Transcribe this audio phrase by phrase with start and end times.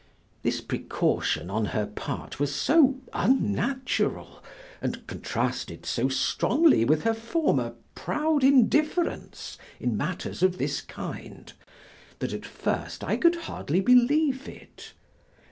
[0.41, 4.43] This precaution on her part was so unnatural
[4.81, 11.53] and contrasted so strongly with her former proud indifference in matters of this kind,
[12.17, 14.93] that at first I could hardly believe it.